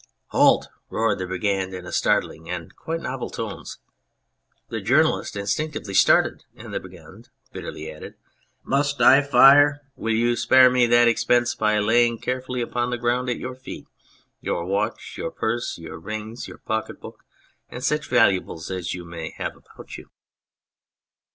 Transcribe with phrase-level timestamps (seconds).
[0.29, 3.77] "Halt!" roared the Brigand in startling and quite novel tones.
[4.69, 8.15] The journalist instinctively started, and the Brigand bitterly added:"
[8.73, 12.97] Must I fire, or will you spare me that expense by laying carefully upon the
[12.97, 13.85] ground at your feet
[14.41, 17.23] your watch, your purse, your rings, your pocket book,
[17.69, 20.09] and such valuables as you may have about you